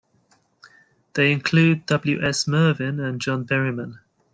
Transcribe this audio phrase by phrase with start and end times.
[1.13, 2.23] They include W.
[2.23, 2.47] S.
[2.47, 3.99] Merwin and John Berryman.